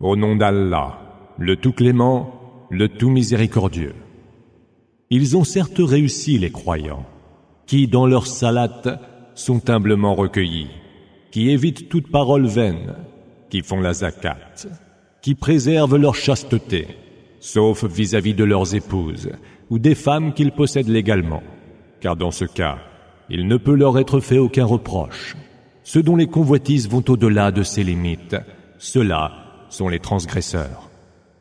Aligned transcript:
Au 0.00 0.16
nom 0.16 0.34
d'Allah, 0.34 0.98
le 1.36 1.56
tout 1.56 1.72
clément, 1.72 2.66
le 2.70 2.88
tout 2.88 3.10
miséricordieux. 3.10 3.94
Ils 5.10 5.36
ont 5.36 5.44
certes 5.44 5.78
réussi 5.78 6.38
les 6.38 6.50
croyants, 6.50 7.04
qui 7.66 7.86
dans 7.86 8.06
leur 8.06 8.26
salate 8.26 8.88
sont 9.34 9.68
humblement 9.68 10.14
recueillis, 10.14 10.70
qui 11.30 11.50
évitent 11.50 11.90
toute 11.90 12.10
parole 12.10 12.46
vaine, 12.46 12.94
qui 13.50 13.60
font 13.60 13.78
la 13.78 13.92
zakat, 13.92 14.38
qui 15.20 15.34
préservent 15.34 15.96
leur 15.96 16.14
chasteté, 16.14 16.88
sauf 17.38 17.84
vis-à-vis 17.84 18.32
de 18.32 18.44
leurs 18.44 18.74
épouses 18.74 19.30
ou 19.68 19.78
des 19.78 19.94
femmes 19.94 20.32
qu'ils 20.32 20.52
possèdent 20.52 20.88
légalement, 20.88 21.42
car 22.00 22.16
dans 22.16 22.30
ce 22.30 22.46
cas, 22.46 22.78
il 23.28 23.46
ne 23.46 23.58
peut 23.58 23.74
leur 23.74 23.98
être 23.98 24.20
fait 24.20 24.38
aucun 24.38 24.64
reproche. 24.64 25.36
Ceux 25.82 26.02
dont 26.02 26.16
les 26.16 26.26
convoitises 26.26 26.88
vont 26.88 27.04
au-delà 27.06 27.50
de 27.52 27.62
ces 27.62 27.84
limites, 27.84 28.36
ceux-là 28.78 29.49
sont 29.70 29.88
les 29.88 29.98
transgresseurs. 29.98 30.90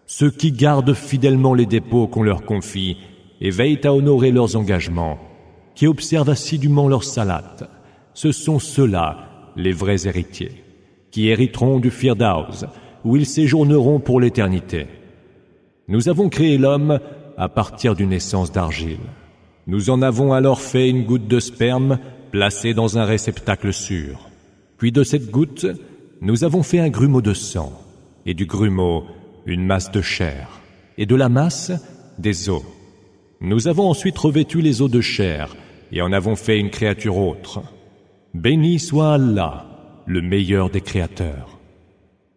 Ceux 0.06 0.32
qui 0.32 0.52
gardent 0.52 0.94
fidèlement 0.94 1.54
les 1.54 1.66
dépôts 1.66 2.08
qu'on 2.08 2.24
leur 2.24 2.44
confie 2.44 2.98
et 3.42 3.50
veillent 3.50 3.86
à 3.86 3.94
honorer 3.94 4.32
leurs 4.32 4.56
engagements, 4.56 5.20
qui 5.76 5.88
observent 5.88 6.30
assidûment 6.30 6.88
leur 6.88 7.04
salat, 7.04 7.56
ce 8.14 8.32
sont 8.32 8.60
ceux-là 8.60 9.52
les 9.56 9.72
vrais 9.72 10.08
héritiers, 10.08 10.64
qui 11.12 11.30
hériteront 11.30 11.80
du 11.80 11.92
Firdaus, 11.92 12.66
où 13.06 13.16
ils 13.16 13.26
séjourneront 13.26 14.00
pour 14.00 14.20
l'éternité. 14.20 14.88
Nous 15.88 16.10
avons 16.10 16.30
créé 16.30 16.58
l'homme 16.58 17.00
à 17.38 17.50
partir 17.50 17.96
d'une 17.96 18.14
essence 18.14 18.52
d'argile. 18.52 19.00
Nous 19.68 19.90
en 19.90 20.02
avons 20.02 20.34
alors 20.34 20.62
fait 20.62 20.90
une 20.90 21.06
goutte 21.06 21.28
de 21.28 21.40
sperme 21.40 22.00
placée 22.32 22.74
dans 22.74 22.98
un 22.98 23.06
réceptacle 23.06 23.72
sûr. 23.74 24.30
Puis 24.78 24.92
de 24.92 25.04
cette 25.04 25.32
goutte, 25.32 25.66
nous 26.22 26.44
avons 26.44 26.64
fait 26.64 26.80
un 26.80 26.90
grumeau 26.90 27.22
de 27.22 27.34
sang, 27.34 27.72
et 28.26 28.34
du 28.34 28.46
grumeau, 28.46 29.06
une 29.46 29.66
masse 29.66 29.92
de 29.92 30.02
chair, 30.02 30.62
et 30.98 31.06
de 31.06 31.16
la 31.16 31.30
masse, 31.30 31.72
des 32.18 32.50
os. 32.50 32.64
Nous 33.42 33.68
avons 33.68 33.90
ensuite 33.90 34.18
revêtu 34.18 34.62
les 34.62 34.82
os 34.82 34.92
de 34.92 35.02
chair, 35.02 35.56
et 35.92 36.02
en 36.02 36.12
avons 36.12 36.36
fait 36.36 36.60
une 36.60 36.70
créature 36.70 37.18
autre. 37.18 37.62
Béni 38.34 38.80
soit 38.80 39.14
Allah, 39.14 39.66
le 40.06 40.22
meilleur 40.22 40.70
des 40.70 40.82
créateurs. 40.82 41.60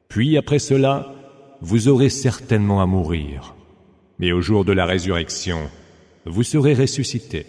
Puis 0.09 0.37
après 0.37 0.59
cela, 0.59 1.13
vous 1.61 1.89
aurez 1.89 2.09
certainement 2.09 2.81
à 2.81 2.87
mourir. 2.87 3.55
Mais 4.19 4.33
au 4.33 4.41
jour 4.41 4.65
de 4.65 4.73
la 4.73 4.87
résurrection, 4.87 5.59
vous 6.27 6.43
serez 6.43 6.75
ressuscités. 6.75 7.47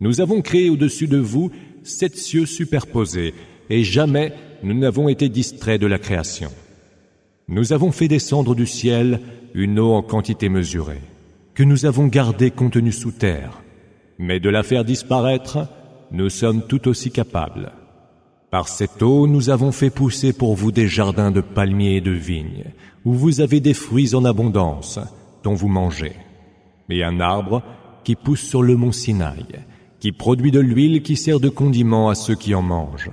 Nous 0.00 0.20
avons 0.20 0.42
créé 0.42 0.70
au-dessus 0.70 1.06
de 1.06 1.18
vous 1.18 1.50
sept 1.82 2.16
cieux 2.16 2.46
superposés, 2.46 3.34
et 3.70 3.84
jamais 3.84 4.32
nous 4.62 4.74
n'avons 4.74 5.08
été 5.08 5.28
distraits 5.28 5.80
de 5.80 5.86
la 5.86 5.98
création. 5.98 6.50
Nous 7.50 7.72
avons 7.72 7.92
fait 7.92 8.08
descendre 8.08 8.54
du 8.54 8.66
ciel 8.66 9.20
une 9.54 9.78
eau 9.78 9.92
en 9.92 10.02
quantité 10.02 10.50
mesurée, 10.50 11.00
que 11.54 11.62
nous 11.62 11.86
avons 11.86 12.06
gardée 12.06 12.50
contenue 12.50 12.92
sous 12.92 13.10
terre, 13.10 13.62
mais 14.18 14.38
de 14.38 14.50
la 14.50 14.62
faire 14.62 14.84
disparaître, 14.84 15.66
nous 16.12 16.28
sommes 16.28 16.66
tout 16.66 16.88
aussi 16.88 17.10
capables. 17.10 17.72
Par 18.50 18.68
cette 18.68 19.02
eau, 19.02 19.26
nous 19.26 19.48
avons 19.48 19.72
fait 19.72 19.88
pousser 19.88 20.34
pour 20.34 20.56
vous 20.56 20.72
des 20.72 20.88
jardins 20.88 21.30
de 21.30 21.40
palmiers 21.40 21.96
et 21.96 22.00
de 22.02 22.10
vignes, 22.10 22.66
où 23.06 23.14
vous 23.14 23.40
avez 23.40 23.60
des 23.60 23.74
fruits 23.74 24.14
en 24.14 24.26
abondance, 24.26 24.98
dont 25.42 25.54
vous 25.54 25.68
mangez, 25.68 26.16
et 26.90 27.02
un 27.02 27.18
arbre 27.18 27.62
qui 28.04 28.14
pousse 28.14 28.42
sur 28.42 28.62
le 28.62 28.76
mont 28.76 28.92
Sinaï, 28.92 29.46
qui 30.00 30.12
produit 30.12 30.50
de 30.50 30.60
l'huile 30.60 31.02
qui 31.02 31.16
sert 31.16 31.40
de 31.40 31.48
condiment 31.48 32.10
à 32.10 32.14
ceux 32.14 32.34
qui 32.34 32.54
en 32.54 32.62
mangent. 32.62 33.10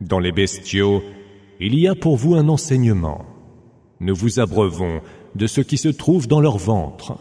Dans 0.00 0.18
les 0.18 0.32
bestiaux, 0.32 1.00
il 1.60 1.78
y 1.78 1.86
a 1.86 1.94
pour 1.94 2.16
vous 2.16 2.34
un 2.34 2.48
enseignement 2.48 3.31
nous 4.02 4.16
vous 4.16 4.40
abreuvons 4.40 5.00
de 5.36 5.46
ce 5.46 5.60
qui 5.60 5.78
se 5.78 5.88
trouve 5.88 6.26
dans 6.26 6.40
leur 6.40 6.58
ventre. 6.58 7.16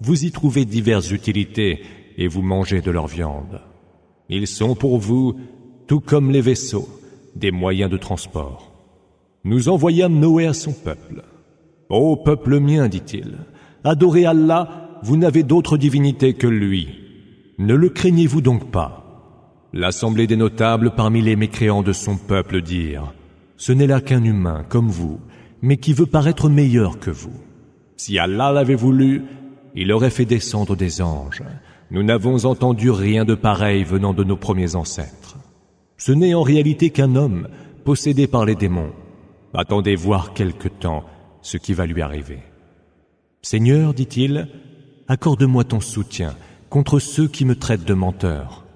Vous 0.00 0.24
y 0.24 0.32
trouvez 0.32 0.64
diverses 0.64 1.12
utilités 1.12 1.82
et 2.18 2.26
vous 2.26 2.42
mangez 2.42 2.82
de 2.82 2.90
leur 2.90 3.06
viande. 3.06 3.60
Ils 4.28 4.48
sont 4.48 4.74
pour 4.74 4.98
vous, 4.98 5.36
tout 5.86 6.00
comme 6.00 6.32
les 6.32 6.40
vaisseaux, 6.40 6.88
des 7.36 7.52
moyens 7.52 7.90
de 7.90 7.96
transport. 7.96 8.72
Nous 9.44 9.68
envoyâmes 9.68 10.18
Noé 10.18 10.46
à 10.46 10.52
son 10.52 10.72
peuple. 10.72 11.22
Ô 11.88 12.16
peuple 12.16 12.58
mien, 12.58 12.88
dit-il, 12.88 13.38
adorez 13.84 14.26
Allah, 14.26 14.98
vous 15.02 15.16
n'avez 15.16 15.44
d'autre 15.44 15.76
divinité 15.76 16.34
que 16.34 16.48
lui. 16.48 16.88
Ne 17.58 17.74
le 17.74 17.88
craignez-vous 17.88 18.40
donc 18.40 18.72
pas? 18.72 19.04
L'assemblée 19.72 20.26
des 20.26 20.36
notables 20.36 20.90
parmi 20.96 21.22
les 21.22 21.36
mécréants 21.36 21.82
de 21.82 21.92
son 21.92 22.16
peuple 22.16 22.62
dirent, 22.62 23.14
Ce 23.56 23.72
n'est 23.72 23.86
là 23.86 24.00
qu'un 24.00 24.24
humain 24.24 24.64
comme 24.68 24.88
vous, 24.88 25.20
mais 25.62 25.76
qui 25.76 25.92
veut 25.92 26.06
paraître 26.06 26.48
meilleur 26.48 26.98
que 26.98 27.10
vous. 27.10 27.32
Si 27.96 28.18
Allah 28.18 28.52
l'avait 28.52 28.74
voulu, 28.74 29.24
il 29.74 29.92
aurait 29.92 30.10
fait 30.10 30.24
descendre 30.24 30.76
des 30.76 31.02
anges. 31.02 31.42
Nous 31.90 32.02
n'avons 32.02 32.44
entendu 32.44 32.90
rien 32.90 33.24
de 33.24 33.34
pareil 33.34 33.84
venant 33.84 34.12
de 34.12 34.24
nos 34.24 34.36
premiers 34.36 34.74
ancêtres. 34.74 35.36
Ce 35.96 36.12
n'est 36.12 36.34
en 36.34 36.42
réalité 36.42 36.90
qu'un 36.90 37.14
homme 37.14 37.48
possédé 37.84 38.26
par 38.26 38.44
les 38.44 38.54
démons. 38.54 38.92
Attendez 39.54 39.96
voir 39.96 40.34
quelque 40.34 40.68
temps 40.68 41.04
ce 41.40 41.56
qui 41.56 41.72
va 41.72 41.86
lui 41.86 42.02
arriver. 42.02 42.40
Seigneur, 43.42 43.94
dit-il, 43.94 44.48
accorde-moi 45.08 45.64
ton 45.64 45.80
soutien 45.80 46.34
contre 46.68 46.98
ceux 46.98 47.28
qui 47.28 47.44
me 47.44 47.54
traitent 47.54 47.84
de 47.84 47.94
menteur. 47.94 48.66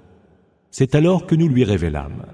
C'est 0.70 0.94
alors 0.94 1.26
que 1.26 1.34
nous 1.34 1.48
lui 1.48 1.64
révélâmes. 1.64 2.26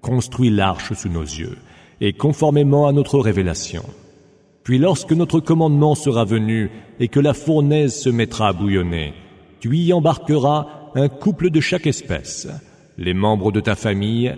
Construis 0.00 0.50
l'arche 0.50 0.92
sous 0.94 1.08
nos 1.08 1.22
yeux 1.22 1.56
et 2.00 2.12
conformément 2.12 2.86
à 2.86 2.92
notre 2.92 3.18
révélation. 3.18 3.84
Puis 4.64 4.78
lorsque 4.78 5.12
notre 5.12 5.40
commandement 5.40 5.94
sera 5.94 6.24
venu 6.24 6.70
et 6.98 7.08
que 7.08 7.20
la 7.20 7.34
fournaise 7.34 7.94
se 7.94 8.10
mettra 8.10 8.48
à 8.48 8.52
bouillonner, 8.52 9.14
tu 9.60 9.76
y 9.76 9.92
embarqueras 9.92 10.66
un 10.94 11.08
couple 11.08 11.50
de 11.50 11.60
chaque 11.60 11.86
espèce, 11.86 12.48
les 12.98 13.14
membres 13.14 13.52
de 13.52 13.60
ta 13.60 13.74
famille, 13.74 14.34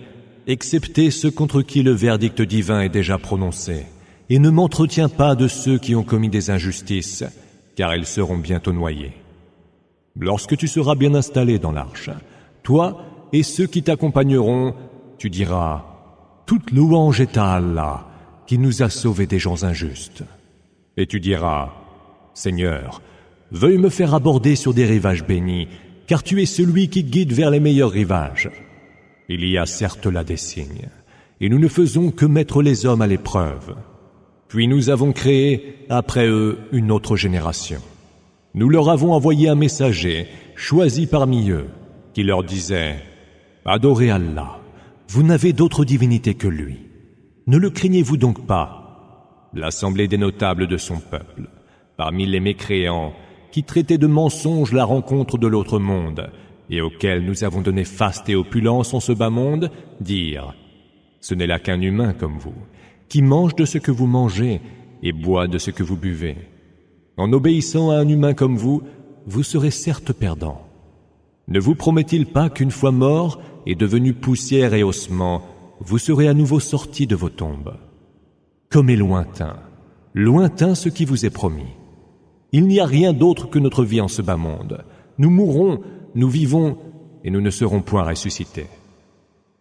excepté 0.46 1.10
ceux 1.10 1.30
contre 1.30 1.62
qui 1.62 1.82
le 1.82 1.92
verdict 1.92 2.42
divin 2.42 2.80
est 2.82 2.88
déjà 2.88 3.18
prononcé, 3.18 3.86
et 4.28 4.38
ne 4.38 4.50
m'entretiens 4.50 5.08
pas 5.08 5.34
de 5.34 5.48
ceux 5.48 5.78
qui 5.78 5.94
ont 5.94 6.02
commis 6.02 6.28
des 6.28 6.50
injustices, 6.50 7.24
car 7.76 7.94
ils 7.94 8.06
seront 8.06 8.38
bientôt 8.38 8.72
noyés. 8.72 9.12
Lorsque 10.18 10.56
tu 10.56 10.68
seras 10.68 10.94
bien 10.94 11.14
installé 11.14 11.58
dans 11.58 11.72
l'arche, 11.72 12.10
toi 12.62 13.04
et 13.32 13.42
ceux 13.42 13.66
qui 13.66 13.82
t'accompagneront, 13.82 14.74
tu 15.18 15.30
diras, 15.30 15.91
toute 16.52 16.70
louange 16.70 17.22
est 17.22 17.38
à 17.38 17.54
Allah, 17.54 18.04
qui 18.46 18.58
nous 18.58 18.82
a 18.82 18.90
sauvés 18.90 19.26
des 19.26 19.38
gens 19.38 19.64
injustes. 19.64 20.22
Et 20.98 21.06
tu 21.06 21.18
diras, 21.18 21.72
Seigneur, 22.34 23.00
veuille 23.50 23.78
me 23.78 23.88
faire 23.88 24.12
aborder 24.12 24.54
sur 24.54 24.74
des 24.74 24.84
rivages 24.84 25.24
bénis, 25.24 25.68
car 26.06 26.22
tu 26.22 26.42
es 26.42 26.44
celui 26.44 26.90
qui 26.90 27.04
guide 27.04 27.32
vers 27.32 27.48
les 27.48 27.58
meilleurs 27.58 27.90
rivages. 27.90 28.50
Il 29.30 29.48
y 29.48 29.56
a 29.56 29.64
certes 29.64 30.04
là 30.04 30.24
des 30.24 30.36
signes, 30.36 30.90
et 31.40 31.48
nous 31.48 31.58
ne 31.58 31.68
faisons 31.68 32.10
que 32.10 32.26
mettre 32.26 32.60
les 32.60 32.84
hommes 32.84 33.00
à 33.00 33.06
l'épreuve. 33.06 33.74
Puis 34.48 34.68
nous 34.68 34.90
avons 34.90 35.12
créé, 35.12 35.86
après 35.88 36.26
eux, 36.26 36.58
une 36.70 36.92
autre 36.92 37.16
génération. 37.16 37.80
Nous 38.52 38.68
leur 38.68 38.90
avons 38.90 39.14
envoyé 39.14 39.48
un 39.48 39.54
messager, 39.54 40.26
choisi 40.54 41.06
parmi 41.06 41.48
eux, 41.48 41.68
qui 42.12 42.24
leur 42.24 42.44
disait, 42.44 42.96
Adorez 43.64 44.10
Allah 44.10 44.61
vous 45.12 45.22
n'avez 45.22 45.52
d'autre 45.52 45.84
divinité 45.84 46.32
que 46.32 46.48
lui. 46.48 46.78
Ne 47.46 47.58
le 47.58 47.68
craignez-vous 47.68 48.16
donc 48.16 48.46
pas? 48.46 49.50
L'assemblée 49.52 50.08
des 50.08 50.16
notables 50.16 50.66
de 50.66 50.78
son 50.78 51.00
peuple, 51.00 51.50
parmi 51.98 52.24
les 52.24 52.40
mécréants, 52.40 53.12
qui 53.50 53.62
traitaient 53.62 53.98
de 53.98 54.06
mensonges 54.06 54.72
la 54.72 54.84
rencontre 54.86 55.36
de 55.36 55.46
l'autre 55.46 55.78
monde, 55.78 56.30
et 56.70 56.80
auxquels 56.80 57.26
nous 57.26 57.44
avons 57.44 57.60
donné 57.60 57.84
faste 57.84 58.30
et 58.30 58.34
opulence 58.34 58.94
en 58.94 59.00
ce 59.00 59.12
bas 59.12 59.28
monde, 59.28 59.70
dirent 60.00 60.54
Ce 61.20 61.34
n'est 61.34 61.46
là 61.46 61.58
qu'un 61.58 61.82
humain 61.82 62.14
comme 62.14 62.38
vous, 62.38 62.54
qui 63.10 63.20
mange 63.20 63.54
de 63.54 63.66
ce 63.66 63.76
que 63.76 63.90
vous 63.90 64.06
mangez 64.06 64.62
et 65.02 65.12
boit 65.12 65.46
de 65.46 65.58
ce 65.58 65.70
que 65.70 65.82
vous 65.82 65.98
buvez. 65.98 66.38
En 67.18 67.34
obéissant 67.34 67.90
à 67.90 67.96
un 67.96 68.08
humain 68.08 68.32
comme 68.32 68.56
vous, 68.56 68.80
vous 69.26 69.42
serez 69.42 69.72
certes 69.72 70.14
perdant. 70.14 70.71
Ne 71.48 71.60
vous 71.60 71.74
promet-il 71.74 72.26
pas 72.26 72.50
qu'une 72.50 72.70
fois 72.70 72.92
mort, 72.92 73.40
et 73.66 73.74
devenu 73.74 74.12
poussière 74.12 74.74
et 74.74 74.82
ossements, 74.82 75.42
vous 75.80 75.98
serez 75.98 76.28
à 76.28 76.34
nouveau 76.34 76.60
sortis 76.60 77.06
de 77.06 77.16
vos 77.16 77.28
tombes? 77.28 77.74
Comme 78.70 78.90
est 78.90 78.96
lointain, 78.96 79.56
lointain 80.14 80.74
ce 80.74 80.88
qui 80.88 81.04
vous 81.04 81.24
est 81.26 81.30
promis. 81.30 81.74
Il 82.52 82.66
n'y 82.66 82.80
a 82.80 82.86
rien 82.86 83.12
d'autre 83.12 83.48
que 83.48 83.58
notre 83.58 83.84
vie 83.84 84.00
en 84.00 84.08
ce 84.08 84.22
bas 84.22 84.36
monde. 84.36 84.84
Nous 85.18 85.30
mourrons, 85.30 85.80
nous 86.14 86.28
vivons, 86.28 86.78
et 87.24 87.30
nous 87.30 87.40
ne 87.40 87.50
serons 87.50 87.80
point 87.80 88.02
ressuscités. 88.02 88.66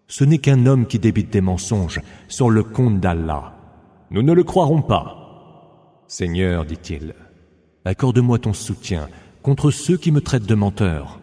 Ce 0.07 0.25
n'est 0.25 0.39
qu'un 0.39 0.65
homme 0.65 0.87
qui 0.87 0.99
débite 0.99 1.31
des 1.31 1.41
mensonges 1.41 2.01
sur 2.27 2.49
le 2.49 2.63
compte 2.63 2.99
d'Allah. 2.99 3.55
Nous 4.11 4.23
ne 4.23 4.33
le 4.33 4.43
croirons 4.43 4.81
pas. 4.81 6.03
Seigneur, 6.07 6.65
dit-il, 6.65 7.15
accorde-moi 7.85 8.39
ton 8.39 8.51
soutien 8.51 9.07
contre 9.41 9.71
ceux 9.71 9.95
qui 9.95 10.11
me 10.11 10.19
traitent 10.19 10.45
de 10.45 10.55
menteur. 10.55 11.20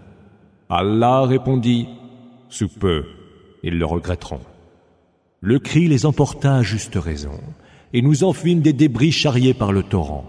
Allah 0.70 1.24
répondit, 1.24 1.88
sous 2.50 2.68
peu, 2.68 3.04
ils 3.62 3.78
le 3.78 3.86
regretteront. 3.86 4.40
Le 5.40 5.58
cri 5.58 5.88
les 5.88 6.04
emporta 6.04 6.56
à 6.56 6.62
juste 6.62 6.96
raison, 6.96 7.40
et 7.92 8.02
nous 8.02 8.24
en 8.24 8.32
fîmes 8.32 8.60
des 8.60 8.72
débris 8.72 9.12
charriés 9.12 9.54
par 9.54 9.72
le 9.72 9.82
torrent. 9.82 10.26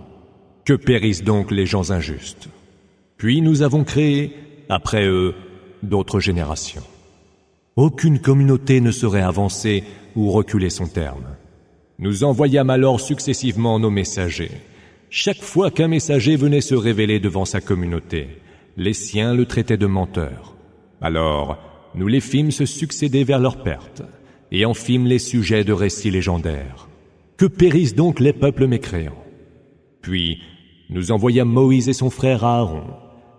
Que 0.64 0.74
périssent 0.74 1.24
donc 1.24 1.52
les 1.52 1.66
gens 1.66 1.92
injustes? 1.92 2.48
Puis 3.18 3.42
nous 3.42 3.64
avons 3.64 3.84
créé, 3.84 4.34
après 4.70 5.06
eux, 5.06 5.36
d'autres 5.84 6.20
générations. 6.20 6.84
Aucune 7.76 8.20
communauté 8.20 8.82
ne 8.82 8.92
saurait 8.92 9.22
avancer 9.22 9.84
ou 10.16 10.32
reculer 10.32 10.70
son 10.70 10.88
terme. 10.88 11.36
Nous 11.98 12.24
envoyâmes 12.24 12.70
alors 12.70 13.02
successivement 13.02 13.78
nos 13.78 13.90
messagers. 13.90 14.52
Chaque 15.10 15.42
fois 15.42 15.70
qu'un 15.70 15.90
messager 15.90 16.38
venait 16.38 16.62
se 16.62 16.76
révéler 16.76 17.20
devant 17.20 17.46
sa 17.46 17.60
communauté, 17.60 18.28
les 18.80 18.94
siens 18.94 19.34
le 19.34 19.46
traitaient 19.46 19.78
de 19.78 19.86
menteur. 19.88 20.56
Alors, 21.02 21.58
nous 21.96 22.08
les 22.08 22.22
fîmes 22.22 22.52
se 22.52 22.66
succéder 22.66 23.26
vers 23.26 23.40
leur 23.40 23.62
perte, 23.62 24.04
et 24.54 24.66
en 24.66 24.74
fîmes 24.74 25.06
les 25.06 25.20
sujets 25.20 25.66
de 25.66 25.74
récits 25.74 26.12
légendaires. 26.12 26.88
Que 27.36 27.46
périssent 27.46 27.94
donc 27.94 28.22
les 28.22 28.32
peuples 28.32 28.68
mécréants? 28.68 29.22
Puis, 30.02 30.42
nous 30.90 31.12
envoyâmes 31.12 31.50
Moïse 31.50 31.90
et 31.90 31.94
son 31.94 32.10
frère 32.10 32.46
Aaron, 32.46 32.86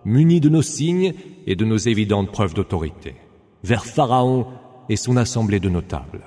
munis 0.05 0.41
de 0.41 0.49
nos 0.49 0.61
signes 0.61 1.15
et 1.47 1.55
de 1.55 1.65
nos 1.65 1.77
évidentes 1.77 2.31
preuves 2.31 2.53
d'autorité, 2.53 3.15
vers 3.63 3.85
Pharaon 3.85 4.45
et 4.89 4.95
son 4.95 5.17
assemblée 5.17 5.59
de 5.59 5.69
notables, 5.69 6.21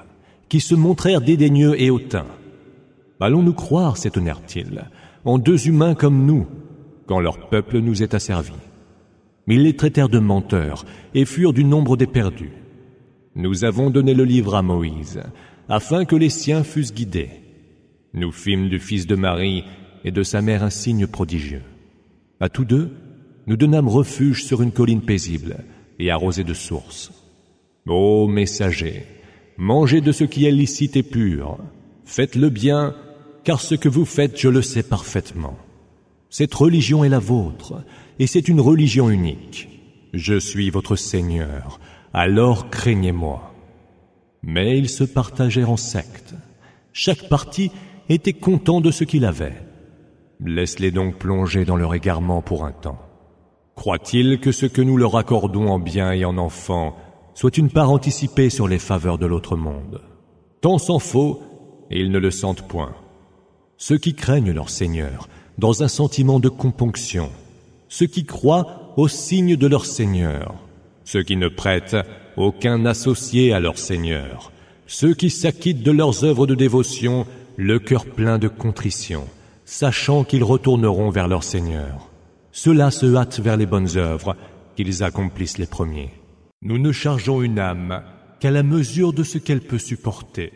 qui 0.48 0.58
se 0.58 0.74
montrèrent 0.74 1.20
dédaigneux 1.20 1.80
et 1.80 1.88
hautains. 1.88 2.26
Allons-nous 3.20 3.54
croire, 3.54 3.96
s'étonnèrent-ils, 3.96 4.90
en 5.24 5.38
deux 5.38 5.68
humains 5.68 5.94
comme 5.94 6.26
nous, 6.26 6.48
quand 7.06 7.20
leur 7.20 7.48
peuple 7.48 7.78
nous 7.78 8.02
est 8.02 8.14
asservi? 8.14 8.50
Mais 9.46 9.56
ils 9.56 9.62
les 9.62 9.76
traitèrent 9.76 10.08
de 10.08 10.18
menteurs 10.18 10.84
et 11.14 11.24
furent 11.24 11.52
du 11.52 11.64
nombre 11.64 11.96
des 11.96 12.06
perdus. 12.06 12.52
Nous 13.34 13.64
avons 13.64 13.90
donné 13.90 14.14
le 14.14 14.24
livre 14.24 14.54
à 14.54 14.62
Moïse, 14.62 15.20
afin 15.68 16.04
que 16.04 16.16
les 16.16 16.30
siens 16.30 16.64
fussent 16.64 16.94
guidés. 16.94 17.30
Nous 18.12 18.32
fîmes 18.32 18.68
du 18.68 18.78
fils 18.78 19.06
de 19.06 19.16
Marie 19.16 19.64
et 20.04 20.12
de 20.12 20.22
sa 20.22 20.40
mère 20.40 20.62
un 20.62 20.70
signe 20.70 21.06
prodigieux. 21.06 21.62
À 22.40 22.48
tous 22.48 22.64
deux, 22.64 22.92
nous 23.46 23.56
donnâmes 23.56 23.88
refuge 23.88 24.44
sur 24.44 24.62
une 24.62 24.72
colline 24.72 25.02
paisible 25.02 25.56
et 25.98 26.10
arrosée 26.10 26.44
de 26.44 26.54
sources. 26.54 27.12
Ô 27.86 28.28
messagers, 28.28 29.04
mangez 29.56 30.00
de 30.00 30.12
ce 30.12 30.24
qui 30.24 30.46
est 30.46 30.52
licite 30.52 30.96
et 30.96 31.02
pur, 31.02 31.58
faites 32.04 32.36
le 32.36 32.50
bien, 32.50 32.94
car 33.44 33.60
ce 33.60 33.74
que 33.74 33.88
vous 33.88 34.04
faites, 34.04 34.38
je 34.38 34.48
le 34.48 34.62
sais 34.62 34.82
parfaitement. 34.82 35.58
Cette 36.30 36.54
religion 36.54 37.04
est 37.04 37.08
la 37.08 37.18
vôtre, 37.18 37.84
et 38.18 38.26
c'est 38.26 38.48
une 38.48 38.60
religion 38.60 39.10
unique. 39.10 39.68
Je 40.12 40.38
suis 40.38 40.70
votre 40.70 40.96
Seigneur, 40.96 41.80
alors 42.12 42.70
craignez-moi. 42.70 43.52
Mais 44.42 44.78
ils 44.78 44.88
se 44.88 45.04
partagèrent 45.04 45.70
en 45.70 45.76
sectes. 45.76 46.34
Chaque 46.92 47.28
parti 47.28 47.70
était 48.08 48.32
content 48.32 48.80
de 48.80 48.90
ce 48.90 49.04
qu'il 49.04 49.24
avait. 49.24 49.56
Laisse-les 50.40 50.90
donc 50.90 51.16
plonger 51.16 51.64
dans 51.64 51.76
leur 51.76 51.94
égarement 51.94 52.42
pour 52.42 52.64
un 52.64 52.72
temps. 52.72 53.00
Croient-ils 53.74 54.38
que 54.38 54.52
ce 54.52 54.66
que 54.66 54.82
nous 54.82 54.96
leur 54.96 55.16
accordons 55.16 55.68
en 55.68 55.78
bien 55.78 56.12
et 56.12 56.24
en 56.24 56.38
enfants 56.38 56.96
soit 57.34 57.58
une 57.58 57.70
part 57.70 57.90
anticipée 57.90 58.50
sur 58.50 58.68
les 58.68 58.78
faveurs 58.78 59.18
de 59.18 59.26
l'autre 59.26 59.56
monde? 59.56 60.02
Tant 60.60 60.78
s'en 60.78 60.98
faut, 60.98 61.42
et 61.90 62.00
ils 62.00 62.12
ne 62.12 62.18
le 62.18 62.30
sentent 62.30 62.68
point. 62.68 62.94
Ceux 63.76 63.98
qui 63.98 64.14
craignent 64.14 64.52
leur 64.52 64.70
Seigneur, 64.70 65.28
dans 65.58 65.82
un 65.82 65.88
sentiment 65.88 66.38
de 66.38 66.48
componction, 66.48 67.30
ceux 67.94 68.06
qui 68.06 68.24
croient 68.24 68.92
au 68.96 69.06
signe 69.06 69.54
de 69.54 69.68
leur 69.68 69.86
Seigneur, 69.86 70.56
ceux 71.04 71.22
qui 71.22 71.36
ne 71.36 71.46
prêtent 71.46 71.96
aucun 72.36 72.86
associé 72.86 73.52
à 73.52 73.60
leur 73.60 73.78
Seigneur, 73.78 74.50
ceux 74.88 75.14
qui 75.14 75.30
s'acquittent 75.30 75.84
de 75.84 75.92
leurs 75.92 76.24
œuvres 76.24 76.48
de 76.48 76.56
dévotion, 76.56 77.24
le 77.56 77.78
cœur 77.78 78.06
plein 78.06 78.40
de 78.40 78.48
contrition, 78.48 79.28
sachant 79.64 80.24
qu'ils 80.24 80.42
retourneront 80.42 81.10
vers 81.10 81.28
leur 81.28 81.44
Seigneur. 81.44 82.10
Ceux-là 82.50 82.90
se 82.90 83.14
hâtent 83.14 83.38
vers 83.38 83.56
les 83.56 83.66
bonnes 83.66 83.96
œuvres, 83.96 84.34
qu'ils 84.74 85.04
accomplissent 85.04 85.58
les 85.58 85.66
premiers. 85.66 86.10
Nous 86.62 86.78
ne 86.78 86.90
chargeons 86.90 87.42
une 87.42 87.60
âme 87.60 88.02
qu'à 88.40 88.50
la 88.50 88.64
mesure 88.64 89.12
de 89.12 89.22
ce 89.22 89.38
qu'elle 89.38 89.60
peut 89.60 89.78
supporter. 89.78 90.52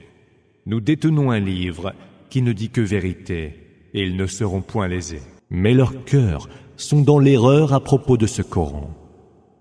Nous 0.67 0.81
détenons 0.81 1.31
un 1.31 1.39
livre 1.39 1.95
qui 2.31 2.43
ne 2.43 2.53
dit 2.53 2.71
que 2.71 2.81
vérité, 2.81 3.55
et 3.95 4.03
ils 4.03 4.17
ne 4.17 4.27
seront 4.27 4.61
point 4.61 4.89
lésés. 4.89 5.23
Mais 5.51 5.73
leurs 5.73 6.05
cœurs 6.05 6.49
sont 6.79 7.03
dans 7.03 7.19
l'erreur 7.19 7.75
à 7.75 7.81
propos 7.81 8.17
de 8.17 8.27
ce 8.27 8.41
Coran. 8.41 8.91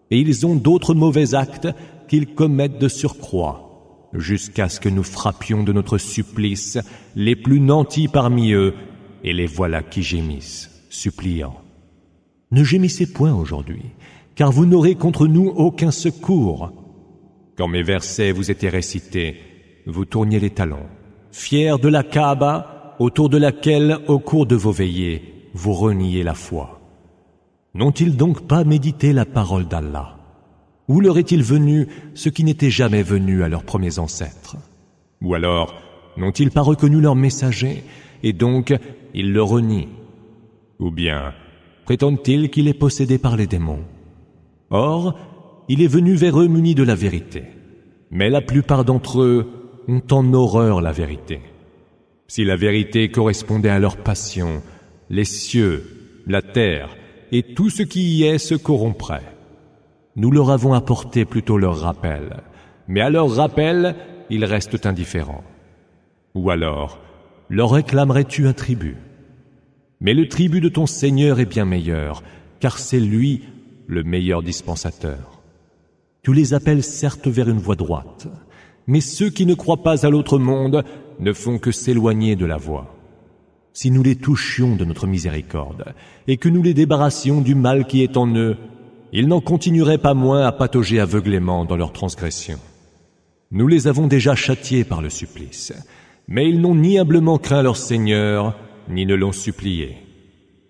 Et 0.09 0.19
ils 0.19 0.45
ont 0.45 0.55
d'autres 0.55 0.93
mauvais 0.93 1.35
actes 1.35 1.67
qu'ils 2.07 2.33
commettent 2.33 2.79
de 2.79 2.87
surcroît, 2.87 4.07
jusqu'à 4.13 4.69
ce 4.69 4.79
que 4.79 4.87
nous 4.87 5.03
frappions 5.03 5.63
de 5.63 5.73
notre 5.73 5.97
supplice 5.97 6.77
les 7.15 7.35
plus 7.35 7.59
nantis 7.59 8.07
parmi 8.07 8.53
eux, 8.53 8.73
et 9.23 9.33
les 9.33 9.47
voilà 9.47 9.83
qui 9.83 10.03
gémissent, 10.03 10.85
suppliant. 10.89 11.55
Ne 12.51 12.63
gémissez 12.63 13.11
point 13.11 13.33
aujourd'hui, 13.33 13.81
car 14.35 14.51
vous 14.51 14.65
n'aurez 14.65 14.95
contre 14.95 15.27
nous 15.27 15.47
aucun 15.49 15.91
secours. 15.91 16.71
Quand 17.57 17.67
mes 17.67 17.83
versets 17.83 18.31
vous 18.31 18.51
étaient 18.51 18.69
récités, 18.69 19.35
vous 19.85 20.05
tourniez 20.05 20.39
les 20.39 20.51
talons, 20.51 20.87
fiers 21.31 21.75
de 21.81 21.89
la 21.89 22.03
Kaaba, 22.03 22.95
autour 22.99 23.29
de 23.29 23.37
laquelle, 23.37 23.97
au 24.07 24.19
cours 24.19 24.45
de 24.45 24.55
vos 24.55 24.71
veillées, 24.71 25.49
vous 25.53 25.73
reniez 25.73 26.23
la 26.23 26.35
foi. 26.35 26.76
N'ont-ils 27.77 28.17
donc 28.17 28.47
pas 28.47 28.63
médité 28.63 29.13
la 29.13 29.23
parole 29.23 29.67
d'Allah 29.67 30.17
Où 30.87 30.99
leur 30.99 31.19
est-il 31.19 31.43
venu 31.43 31.87
ce 32.15 32.27
qui 32.27 32.43
n'était 32.43 32.71
jamais 32.71 33.03
venu 33.03 33.43
à 33.43 33.49
leurs 33.49 33.63
premiers 33.63 33.99
ancêtres 33.99 34.57
Ou 35.21 35.35
alors, 35.35 35.75
n'ont-ils 36.17 36.49
pas 36.49 36.63
reconnu 36.63 36.99
leur 36.99 37.15
messager, 37.15 37.83
et 38.23 38.33
donc 38.33 38.73
ils 39.13 39.31
le 39.31 39.43
renient 39.43 39.89
Ou 40.79 40.89
bien, 40.89 41.35
prétendent-ils 41.85 42.49
qu'il 42.49 42.67
est 42.67 42.73
possédé 42.73 43.19
par 43.19 43.37
les 43.37 43.45
démons 43.45 43.83
Or, 44.71 45.15
il 45.69 45.83
est 45.83 45.87
venu 45.87 46.15
vers 46.15 46.41
eux 46.41 46.47
muni 46.47 46.73
de 46.73 46.81
la 46.81 46.95
vérité. 46.95 47.43
Mais 48.09 48.31
la 48.31 48.41
plupart 48.41 48.85
d'entre 48.85 49.21
eux 49.21 49.45
ont 49.87 50.01
en 50.09 50.33
horreur 50.33 50.81
la 50.81 50.93
vérité. 50.93 51.41
Si 52.27 52.43
la 52.43 52.55
vérité 52.55 53.09
correspondait 53.09 53.69
à 53.69 53.77
leur 53.77 53.97
passion, 53.97 54.63
les 55.11 55.25
cieux, 55.25 55.83
la 56.25 56.41
terre 56.41 56.97
et 57.31 57.43
tout 57.43 57.69
ce 57.69 57.83
qui 57.83 58.17
y 58.17 58.23
est 58.23 58.37
se 58.37 58.55
corrompraient. 58.55 59.35
Nous 60.15 60.31
leur 60.31 60.49
avons 60.49 60.73
apporté 60.73 61.25
plutôt 61.25 61.57
leur 61.57 61.79
rappel, 61.79 62.43
mais 62.87 63.01
à 63.01 63.09
leur 63.09 63.29
rappel, 63.29 63.95
ils 64.29 64.45
restent 64.45 64.85
indifférents. 64.85 65.43
Ou 66.35 66.49
alors, 66.49 66.99
leur 67.49 67.71
réclamerais-tu 67.71 68.47
un 68.47 68.53
tribut? 68.53 68.97
Mais 69.99 70.13
le 70.13 70.27
tribut 70.27 70.61
de 70.61 70.69
ton 70.69 70.85
Seigneur 70.85 71.39
est 71.39 71.45
bien 71.45 71.65
meilleur, 71.65 72.23
car 72.59 72.77
c'est 72.77 72.99
lui 72.99 73.43
le 73.87 74.03
meilleur 74.03 74.43
dispensateur. 74.43 75.41
Tu 76.23 76.33
les 76.33 76.53
appelles 76.53 76.83
certes 76.83 77.27
vers 77.27 77.49
une 77.49 77.59
voie 77.59 77.75
droite, 77.75 78.27
mais 78.85 79.01
ceux 79.01 79.29
qui 79.29 79.45
ne 79.45 79.53
croient 79.53 79.83
pas 79.83 80.05
à 80.05 80.09
l'autre 80.09 80.39
monde 80.39 80.83
ne 81.19 81.33
font 81.33 81.57
que 81.57 81.71
s'éloigner 81.71 82.35
de 82.35 82.45
la 82.45 82.57
voie. 82.57 82.96
Si 83.77 83.91
nous 83.91 84.01
les 84.01 84.15
touchions 84.15 84.75
de 84.75 84.85
notre 84.85 85.05
miséricorde, 85.05 85.93
et 86.27 86.37
que 86.37 86.49
nous 86.49 86.63
les 86.63 86.73
débarrassions 86.73 87.41
du 87.41 87.53
mal 87.53 87.85
qui 87.85 88.01
est 88.01 88.17
en 88.17 88.25
eux, 88.35 88.57
ils 89.13 89.27
n'en 89.27 89.39
continueraient 89.39 89.99
pas 89.99 90.15
moins 90.15 90.47
à 90.47 90.51
patauger 90.51 90.99
aveuglément 90.99 91.63
dans 91.63 91.77
leur 91.77 91.93
transgression. 91.93 92.57
Nous 93.51 93.67
les 93.67 93.87
avons 93.87 94.07
déjà 94.07 94.33
châtiés 94.33 94.83
par 94.83 95.03
le 95.03 95.11
supplice, 95.11 95.73
mais 96.27 96.49
ils 96.49 96.59
n'ont 96.59 96.73
ni 96.73 96.97
humblement 96.97 97.37
craint 97.37 97.61
leur 97.61 97.77
Seigneur, 97.77 98.57
ni 98.89 99.05
ne 99.05 99.13
l'ont 99.13 99.31
supplié. 99.31 99.97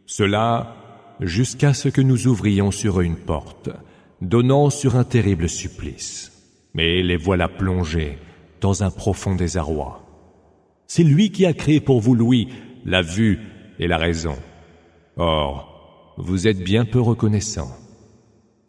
Cela 0.05 0.75
jusqu'à 1.21 1.73
ce 1.73 1.87
que 1.87 2.01
nous 2.01 2.27
ouvrions 2.27 2.71
sur 2.71 2.99
eux 2.99 3.05
une 3.05 3.15
porte, 3.15 3.69
donnant 4.19 4.69
sur 4.69 4.97
un 4.97 5.05
terrible 5.05 5.47
supplice. 5.47 6.33
Mais 6.73 7.01
les 7.03 7.15
voilà 7.15 7.47
plongés 7.47 8.17
dans 8.59 8.83
un 8.83 8.91
profond 8.91 9.33
désarroi. 9.33 10.03
C'est 10.87 11.03
lui 11.03 11.31
qui 11.31 11.45
a 11.45 11.53
créé 11.53 11.79
pour 11.79 12.01
vous 12.01 12.15
l'ouïe, 12.15 12.49
la 12.87 13.01
vue 13.01 13.39
et 13.79 13.85
la 13.85 13.97
raison. 13.97 14.35
Or, 15.17 16.15
vous 16.17 16.47
êtes 16.47 16.63
bien 16.63 16.85
peu 16.85 17.01
reconnaissant. 17.01 17.69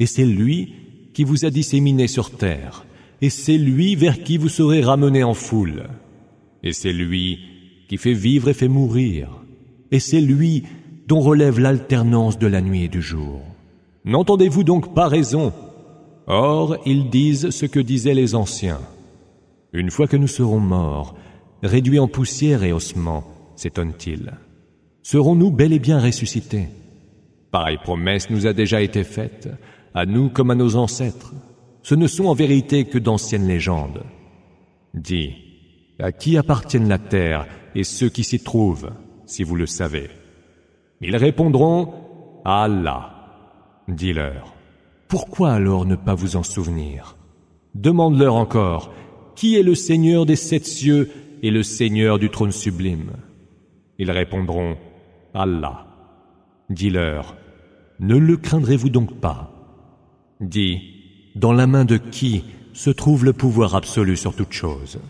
Et 0.01 0.07
c'est 0.07 0.27
lui 0.27 0.75
qui 1.15 1.25
vous 1.25 1.47
a 1.47 1.51
disséminé 1.51 2.09
sur 2.09 2.31
terre, 2.31 2.85
et 3.23 3.31
c'est 3.31 3.57
lui 3.57 3.97
vers 3.97 4.23
qui 4.23 4.37
vous 4.37 4.49
serez 4.49 4.83
ramenés 4.83 5.25
en 5.25 5.35
foule. 5.35 5.89
Et 6.63 6.73
c'est 6.73 6.93
lui 6.93 7.39
qui 7.89 7.97
fait 7.97 8.13
vivre 8.13 8.49
et 8.49 8.55
fait 8.55 8.69
mourir, 8.69 9.31
et 9.93 10.01
c'est 10.01 10.21
lui 10.21 10.65
dont 11.07 11.21
relève 11.21 11.59
l'alternance 11.59 12.39
de 12.39 12.47
la 12.47 12.61
nuit 12.61 12.85
et 12.85 12.89
du 12.89 13.01
jour. 13.01 13.41
N'entendez-vous 14.05 14.65
donc 14.65 14.95
pas 14.95 15.09
raison? 15.09 15.53
Or, 16.27 16.77
ils 16.85 17.09
disent 17.09 17.51
ce 17.51 17.67
que 17.67 17.81
disaient 17.81 18.15
les 18.15 18.35
anciens. 18.35 18.81
Une 19.73 19.91
fois 19.91 20.07
que 20.07 20.17
nous 20.17 20.29
serons 20.29 20.61
morts, 20.61 21.17
réduits 21.63 21.99
en 21.99 22.09
poussière 22.09 22.63
et 22.65 22.73
ossements, 22.73 23.25
s'étonne-t-il, 23.59 24.33
serons-nous 25.03 25.51
bel 25.51 25.73
et 25.73 25.79
bien 25.79 26.01
ressuscités? 26.01 26.69
Pareille 27.51 27.79
promesse 27.83 28.31
nous 28.31 28.47
a 28.47 28.53
déjà 28.53 28.81
été 28.81 29.03
faite, 29.03 29.49
à 29.95 30.07
nous 30.07 30.29
comme 30.29 30.51
à 30.51 30.55
nos 30.55 30.77
ancêtres. 30.77 31.35
Ce 31.83 31.95
ne 31.95 32.07
sont 32.07 32.27
en 32.27 32.35
vérité 32.35 32.85
que 32.85 32.99
d'anciennes 32.99 33.49
légendes. 33.49 34.05
Dis, 34.95 35.33
à 35.99 36.13
qui 36.13 36.37
appartiennent 36.37 36.89
la 36.89 36.99
terre 36.99 37.47
et 37.75 37.85
ceux 37.85 38.09
qui 38.09 38.23
s'y 38.23 38.39
trouvent, 38.39 38.93
si 39.27 39.43
vous 39.43 39.57
le 39.57 39.67
savez? 39.67 40.09
Ils 41.01 41.17
répondront 41.17 41.95
à 42.45 42.65
Allah. 42.65 43.15
Dis-leur, 43.89 44.55
pourquoi 45.09 45.53
alors 45.53 45.85
ne 45.85 45.97
pas 45.97 46.15
vous 46.15 46.37
en 46.37 46.43
souvenir? 46.43 47.17
Demande-leur 47.75 48.35
encore, 48.35 48.93
qui 49.35 49.57
est 49.57 49.63
le 49.63 49.75
Seigneur 49.75 50.27
des 50.27 50.37
sept 50.37 50.67
cieux 50.67 51.11
et 51.43 51.51
le 51.51 51.63
Seigneur 51.63 52.19
du 52.19 52.31
trône 52.31 52.53
sublime? 52.53 53.13
Ils 53.99 54.11
répondront, 54.11 54.77
Allah. 55.35 55.87
Dis-leur, 56.71 57.37
ne 57.99 58.17
le 58.17 58.37
craindrez-vous 58.37 58.91
donc 58.91 59.19
pas? 59.21 59.51
Dis, 60.41 61.33
dans 61.35 61.53
la 61.53 61.67
main 61.67 61.85
de 61.85 61.97
qui 61.97 62.45
se 62.73 62.91
trouve 62.91 63.25
le 63.25 63.33
pouvoir 63.33 63.75
absolu 63.75 64.17
sur 64.17 64.37
toute 64.37 64.53
chose? 64.53 65.01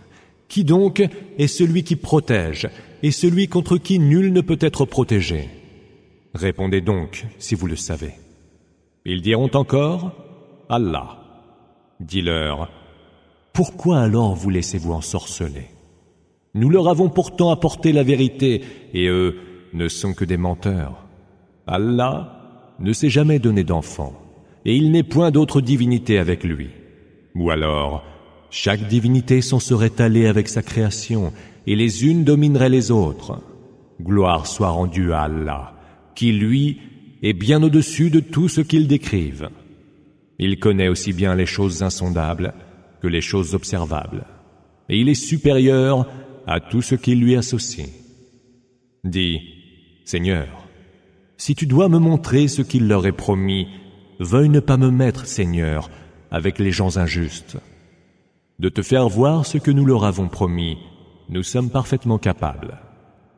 Qui 0.49 0.65
donc 0.65 1.03
est 1.37 1.47
celui 1.47 1.85
qui 1.85 1.97
protège 1.97 2.69
et 3.03 3.11
celui 3.11 3.49
contre 3.49 3.77
qui 3.77 3.99
nul 3.99 4.33
ne 4.33 4.41
peut 4.41 4.59
être 4.61 4.87
protégé? 4.87 5.51
Répondez 6.35 6.81
donc, 6.81 7.27
si 7.39 7.55
vous 7.55 7.67
le 7.67 7.77
savez. 7.77 8.13
Ils 9.05 9.21
diront 9.21 9.51
encore, 9.53 10.13
Allah. 10.71 11.19
Dis-leur, 12.01 12.71
pourquoi 13.53 14.01
alors 14.01 14.35
vous 14.35 14.51
laissez-vous 14.51 14.93
ensorceler? 14.93 15.67
Nous 16.55 16.71
leur 16.71 16.89
avons 16.89 17.09
pourtant 17.09 17.51
apporté 17.51 17.93
la 17.93 18.03
vérité, 18.03 18.63
et 18.95 19.07
eux 19.09 19.37
ne 19.75 19.89
sont 19.89 20.15
que 20.15 20.25
des 20.25 20.37
menteurs. 20.37 21.07
Allah 21.67 22.75
ne 22.79 22.93
s'est 22.93 23.11
jamais 23.11 23.39
donné 23.39 23.65
d'enfant, 23.65 24.15
et 24.65 24.75
il 24.75 24.91
n'est 24.91 25.03
point 25.03 25.31
d'autre 25.31 25.61
divinité 25.61 26.19
avec 26.19 26.45
lui. 26.45 26.71
Ou 27.35 27.51
alors, 27.51 28.05
chaque 28.51 28.89
divinité 28.89 29.43
s'en 29.43 29.59
serait 29.59 30.01
allée 30.01 30.27
avec 30.27 30.49
sa 30.49 30.63
création, 30.63 31.33
et 31.67 31.77
les 31.77 32.07
unes 32.07 32.25
domineraient 32.25 32.71
les 32.71 32.91
autres. 32.91 33.41
Gloire 34.01 34.47
soit 34.47 34.71
rendue 34.71 35.13
à 35.13 35.23
Allah, 35.23 35.75
qui 36.15 36.33
lui 36.33 36.79
est 37.23 37.35
bien 37.35 37.63
au-dessus 37.63 38.11
de 38.11 38.21
tout 38.21 38.49
ce 38.49 38.61
qu'ils 38.61 38.89
décrivent. 38.89 39.51
Il 40.39 40.59
connaît 40.59 40.89
aussi 40.89 41.13
bien 41.13 41.35
les 41.35 41.47
choses 41.47 41.83
insondables 41.83 42.55
que 43.03 43.09
les 43.09 43.21
choses 43.21 43.55
observables, 43.55 44.25
et 44.89 44.99
il 44.99 45.09
est 45.09 45.15
supérieur 45.15 46.07
à 46.49 46.61
tout 46.61 46.81
ce 46.81 46.95
qui 46.95 47.15
lui 47.15 47.37
associe. 47.37 47.91
Dis, 49.05 49.41
Seigneur, 50.07 50.67
si 51.37 51.55
tu 51.55 51.67
dois 51.67 51.91
me 51.91 51.99
montrer 51.99 52.49
ce 52.49 52.63
qu'il 52.63 52.89
leur 52.89 53.07
est 53.07 53.13
promis, 53.13 53.69
veuille 54.19 54.49
ne 54.49 54.59
pas 54.59 54.79
me 54.79 54.91
mettre, 54.91 55.27
Seigneur, 55.27 55.91
avec 56.31 56.59
les 56.59 56.73
gens 56.73 56.97
injustes. 56.97 57.59
De 58.59 58.71
te 58.71 58.81
faire 58.81 59.11
voir 59.11 59.45
ce 59.45 59.59
que 59.59 59.71
nous 59.71 59.85
leur 59.85 60.05
avons 60.05 60.29
promis, 60.29 60.79
nous 61.29 61.43
sommes 61.43 61.69
parfaitement 61.69 62.19
capables. 62.19 62.79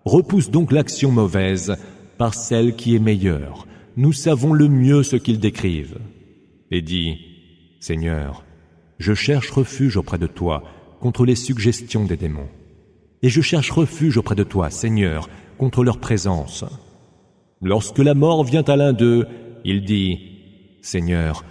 Repousse 0.05 0.50
donc 0.50 0.71
l'action 0.71 1.11
mauvaise 1.11 1.76
par 2.17 2.35
celle 2.35 2.76
qui 2.76 2.95
est 2.95 3.00
meilleure. 3.00 3.67
Nous 3.97 4.12
savons 4.12 4.52
le 4.52 4.69
mieux 4.69 5.02
ce 5.02 5.17
qu'ils 5.17 5.40
décrivent. 5.40 5.99
Et 6.71 6.81
dis, 6.81 7.19
Seigneur, 7.81 8.45
je 9.00 9.14
cherche 9.14 9.50
refuge 9.50 9.97
auprès 9.97 10.19
de 10.19 10.29
toi 10.29 10.62
contre 11.00 11.25
les 11.25 11.35
suggestions 11.35 12.05
des 12.05 12.17
démons. 12.17 12.49
Et 13.22 13.28
je 13.28 13.40
cherche 13.40 13.70
refuge 13.70 14.16
auprès 14.16 14.34
de 14.34 14.44
toi, 14.44 14.70
Seigneur, 14.70 15.28
contre 15.58 15.84
leur 15.84 15.98
présence. 15.98 16.64
Lorsque 17.62 17.98
la 17.98 18.14
mort 18.14 18.44
vient 18.44 18.62
à 18.62 18.76
l'un 18.76 18.92
d'eux, 18.92 19.26
il 19.64 19.84
dit, 19.84 20.18
Seigneur, 20.80 21.44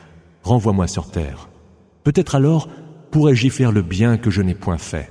renvoie-moi 0.44 0.88
sur 0.88 1.12
terre. 1.12 1.50
Peut-être 2.04 2.36
alors 2.36 2.70
pourrais-je 3.12 3.48
y 3.48 3.50
faire 3.50 3.72
le 3.72 3.82
bien 3.82 4.18
que 4.18 4.32
je 4.32 4.42
n'ai 4.42 4.56
point 4.56 4.78
fait. 4.78 5.10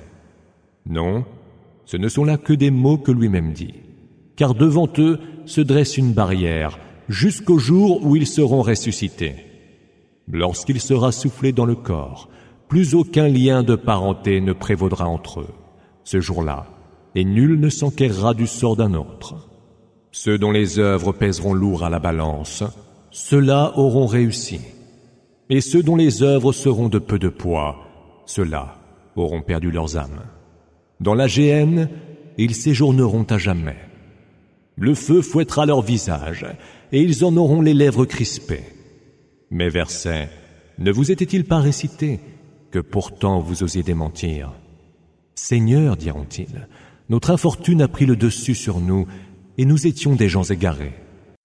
Non, 0.86 1.24
ce 1.84 1.96
ne 1.96 2.08
sont 2.08 2.24
là 2.24 2.36
que 2.36 2.52
des 2.52 2.70
mots 2.70 2.98
que 2.98 3.12
lui-même 3.12 3.52
dit. 3.52 3.74
Car 4.36 4.54
devant 4.54 4.88
eux 4.98 5.20
se 5.46 5.60
dresse 5.60 5.96
une 5.96 6.12
barrière 6.12 6.78
jusqu'au 7.08 7.58
jour 7.58 8.04
où 8.04 8.16
ils 8.16 8.26
seront 8.26 8.62
ressuscités. 8.62 9.36
Lorsqu'il 10.30 10.80
sera 10.80 11.12
soufflé 11.12 11.52
dans 11.52 11.64
le 11.64 11.74
corps, 11.74 12.28
plus 12.68 12.94
aucun 12.94 13.28
lien 13.28 13.62
de 13.62 13.76
parenté 13.76 14.40
ne 14.40 14.52
prévaudra 14.52 15.06
entre 15.06 15.40
eux, 15.40 15.54
ce 16.08 16.22
jour-là, 16.22 16.66
et 17.14 17.22
nul 17.22 17.60
ne 17.60 17.68
s'enquérera 17.68 18.32
du 18.32 18.46
sort 18.46 18.76
d'un 18.76 18.94
autre. 18.94 19.50
Ceux 20.10 20.38
dont 20.38 20.52
les 20.52 20.78
œuvres 20.78 21.12
pèseront 21.12 21.52
lourd 21.52 21.84
à 21.84 21.90
la 21.90 21.98
balance, 21.98 22.64
ceux-là 23.10 23.74
auront 23.76 24.06
réussi. 24.06 24.58
Et 25.50 25.60
ceux 25.60 25.82
dont 25.82 25.96
les 25.96 26.22
œuvres 26.22 26.52
seront 26.52 26.88
de 26.88 26.98
peu 26.98 27.18
de 27.18 27.28
poids, 27.28 27.76
ceux-là 28.24 28.76
auront 29.16 29.42
perdu 29.42 29.70
leurs 29.70 29.98
âmes. 29.98 30.24
Dans 30.98 31.14
la 31.14 31.26
géhenne, 31.26 31.90
ils 32.38 32.54
séjourneront 32.54 33.26
à 33.28 33.36
jamais. 33.36 33.76
Le 34.76 34.94
feu 34.94 35.20
fouettera 35.20 35.66
leur 35.66 35.82
visage, 35.82 36.46
et 36.90 37.02
ils 37.02 37.22
en 37.22 37.36
auront 37.36 37.60
les 37.60 37.74
lèvres 37.74 38.06
crispées. 38.06 38.64
Mes 39.50 39.68
versets, 39.68 40.30
ne 40.78 40.90
vous 40.90 41.10
étaient-ils 41.10 41.44
pas 41.44 41.58
récités, 41.58 42.18
que 42.70 42.78
pourtant 42.78 43.40
vous 43.40 43.62
osiez 43.62 43.82
démentir 43.82 44.52
Seigneur, 45.40 45.96
diront-ils, 45.96 46.66
notre 47.08 47.30
infortune 47.30 47.80
a 47.80 47.88
pris 47.88 48.06
le 48.06 48.16
dessus 48.16 48.56
sur 48.56 48.80
nous, 48.80 49.06
et 49.56 49.64
nous 49.64 49.86
étions 49.86 50.16
des 50.16 50.28
gens 50.28 50.42
égarés. 50.42 50.92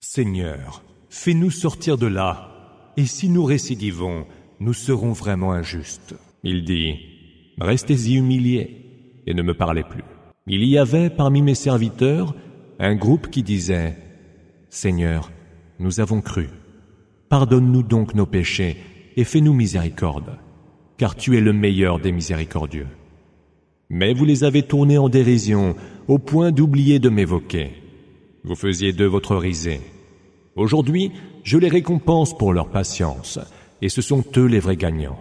Seigneur, 0.02 0.84
fais-nous 1.10 1.52
sortir 1.52 1.98
de 1.98 2.08
là, 2.08 2.92
et 2.98 3.06
si 3.06 3.30
nous 3.30 3.46
récidivons, 3.46 4.26
nous 4.60 4.74
serons 4.74 5.14
vraiment 5.14 5.54
injustes. 5.54 6.16
Il 6.44 6.66
dit, 6.66 6.96
Restez-y 7.62 8.16
humiliés, 8.16 9.22
et 9.28 9.36
ne 9.36 9.44
me 9.44 9.54
parlez 9.54 9.84
plus. 9.84 10.04
Il 10.48 10.66
y 10.66 10.80
avait 10.80 11.12
parmi 11.12 11.44
mes 11.44 11.56
serviteurs 11.56 12.36
un 12.80 12.96
groupe 12.96 13.30
qui 13.30 13.44
disait, 13.44 13.96
Seigneur, 14.70 15.32
nous 15.80 16.00
avons 16.00 16.20
cru. 16.20 16.50
Pardonne-nous 17.30 17.84
donc 17.84 18.16
nos 18.16 18.26
péchés 18.26 18.76
et 19.16 19.24
fais-nous 19.24 19.54
miséricorde, 19.54 20.40
car 20.98 21.16
tu 21.16 21.38
es 21.38 21.42
le 21.42 21.54
meilleur 21.54 22.00
des 22.00 22.12
miséricordieux. 22.12 22.88
Mais 23.90 24.14
vous 24.14 24.26
les 24.26 24.44
avez 24.44 24.64
tournés 24.64 24.98
en 24.98 25.10
dérision 25.10 25.76
au 26.08 26.18
point 26.18 26.52
d'oublier 26.52 27.00
de 27.00 27.10
m'évoquer. 27.10 27.72
Vous 28.44 28.56
faisiez 28.56 28.92
de 28.94 29.06
votre 29.06 29.36
risée. 29.36 29.82
Aujourd'hui, 30.56 31.12
je 31.44 31.58
les 31.58 31.70
récompense 31.70 32.38
pour 32.38 32.54
leur 32.54 32.70
patience, 32.70 33.40
et 33.82 33.90
ce 33.90 34.02
sont 34.02 34.24
eux 34.38 34.46
les 34.46 34.60
vrais 34.60 34.78
gagnants. 34.78 35.20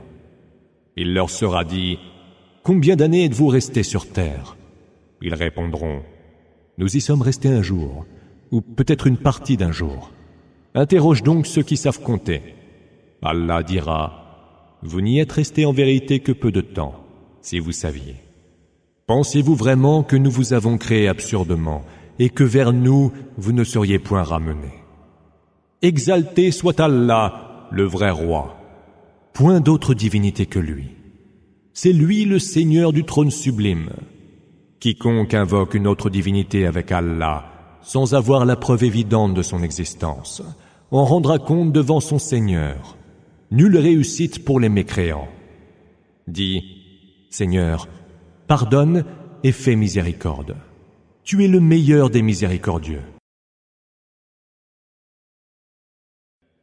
Il 0.96 1.14
leur 1.14 1.30
sera 1.30 1.64
dit, 1.64 1.98
Combien 2.62 2.96
d'années 2.96 3.24
êtes-vous 3.24 3.48
restés 3.48 3.82
sur 3.82 4.08
terre? 4.08 4.56
Ils 5.20 5.34
répondront, 5.34 6.02
Nous 6.78 6.96
y 6.96 7.00
sommes 7.00 7.22
restés 7.22 7.48
un 7.48 7.62
jour, 7.62 8.04
ou 8.50 8.60
peut-être 8.60 9.06
une 9.06 9.16
partie 9.16 9.56
d'un 9.56 9.72
jour. 9.72 10.12
Interroge 10.74 11.22
donc 11.22 11.46
ceux 11.46 11.62
qui 11.62 11.76
savent 11.76 12.02
compter. 12.02 12.42
Allah 13.22 13.62
dira, 13.62 14.78
Vous 14.82 15.00
n'y 15.00 15.18
êtes 15.18 15.32
restés 15.32 15.64
en 15.64 15.72
vérité 15.72 16.20
que 16.20 16.32
peu 16.32 16.52
de 16.52 16.60
temps, 16.60 17.04
si 17.40 17.58
vous 17.58 17.72
saviez. 17.72 18.16
Pensez-vous 19.06 19.54
vraiment 19.54 20.02
que 20.02 20.16
nous 20.16 20.30
vous 20.30 20.52
avons 20.52 20.78
créé 20.78 21.08
absurdement 21.08 21.82
et 22.18 22.30
que 22.30 22.44
vers 22.44 22.72
nous 22.72 23.12
vous 23.36 23.52
ne 23.52 23.64
seriez 23.64 23.98
point 23.98 24.22
ramenés? 24.22 24.84
Exalté 25.82 26.52
soit 26.52 26.78
Allah, 26.78 27.68
le 27.72 27.84
vrai 27.84 28.10
roi. 28.10 28.56
Point 29.32 29.60
d'autre 29.60 29.94
divinité 29.94 30.46
que 30.46 30.60
lui. 30.60 30.90
C'est 31.74 31.92
lui 31.92 32.24
le 32.24 32.38
Seigneur 32.38 32.92
du 32.92 33.04
trône 33.04 33.30
sublime. 33.30 33.90
Quiconque 34.78 35.34
invoque 35.34 35.74
une 35.74 35.86
autre 35.86 36.10
divinité 36.10 36.66
avec 36.66 36.92
Allah, 36.92 37.78
sans 37.82 38.14
avoir 38.14 38.44
la 38.44 38.56
preuve 38.56 38.84
évidente 38.84 39.34
de 39.34 39.42
son 39.42 39.62
existence, 39.62 40.42
en 40.90 41.04
rendra 41.04 41.38
compte 41.38 41.72
devant 41.72 42.00
son 42.00 42.18
Seigneur. 42.18 42.96
Nulle 43.50 43.78
réussite 43.78 44.44
pour 44.44 44.60
les 44.60 44.68
mécréants. 44.68 45.28
Dis, 46.28 46.62
Seigneur, 47.30 47.88
pardonne 48.52 49.06
et 49.44 49.50
fais 49.50 49.76
miséricorde. 49.76 50.56
Tu 51.24 51.42
es 51.42 51.48
le 51.48 51.58
meilleur 51.58 52.10
des 52.10 52.20
miséricordieux. 52.20 53.00